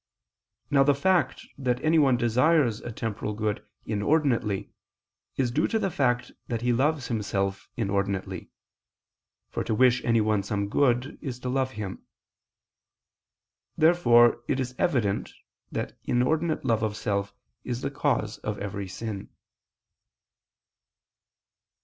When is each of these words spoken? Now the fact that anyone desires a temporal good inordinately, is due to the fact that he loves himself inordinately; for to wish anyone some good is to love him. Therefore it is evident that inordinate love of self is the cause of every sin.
Now 0.71 0.81
the 0.81 0.95
fact 0.95 1.45
that 1.59 1.79
anyone 1.83 2.17
desires 2.17 2.81
a 2.81 2.91
temporal 2.91 3.35
good 3.35 3.63
inordinately, 3.85 4.71
is 5.37 5.51
due 5.51 5.67
to 5.67 5.77
the 5.77 5.91
fact 5.91 6.31
that 6.47 6.63
he 6.63 6.73
loves 6.73 7.05
himself 7.05 7.69
inordinately; 7.77 8.49
for 9.51 9.63
to 9.63 9.75
wish 9.75 10.03
anyone 10.03 10.41
some 10.41 10.69
good 10.69 11.19
is 11.21 11.37
to 11.41 11.49
love 11.49 11.73
him. 11.73 12.03
Therefore 13.77 14.41
it 14.47 14.59
is 14.59 14.73
evident 14.79 15.33
that 15.71 15.99
inordinate 16.03 16.65
love 16.65 16.81
of 16.81 16.97
self 16.97 17.35
is 17.63 17.81
the 17.81 17.91
cause 17.91 18.39
of 18.39 18.57
every 18.57 18.87
sin. 18.87 19.29